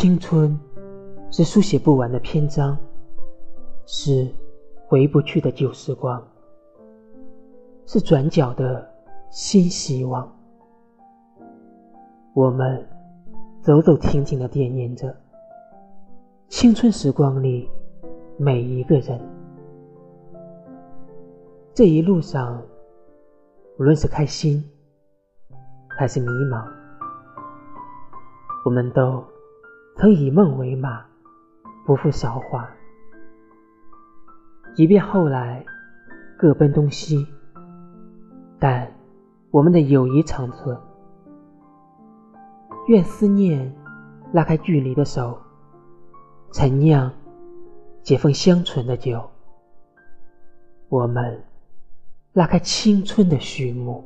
[0.00, 0.58] 青春
[1.30, 2.74] 是书写不完的篇章，
[3.84, 4.26] 是
[4.86, 6.26] 回不去的旧时光，
[7.84, 8.90] 是转角的
[9.28, 10.26] 新希望。
[12.32, 12.82] 我们
[13.60, 15.14] 走走停停的惦念着
[16.48, 17.68] 青春时光里
[18.38, 19.20] 每一个人。
[21.74, 22.58] 这一路上，
[23.78, 24.64] 无论是开心
[25.90, 26.64] 还是迷茫，
[28.64, 29.22] 我们都
[30.00, 31.04] 曾以梦为马，
[31.84, 32.66] 不负韶华。
[34.74, 35.62] 即便后来
[36.38, 37.26] 各奔东西，
[38.58, 38.90] 但
[39.50, 40.74] 我们的友谊长存。
[42.88, 43.70] 愿思念
[44.32, 45.38] 拉开距离的手，
[46.50, 47.12] 陈酿
[48.02, 49.28] 解封香醇的酒。
[50.88, 51.44] 我们
[52.32, 54.02] 拉开青春的序幕。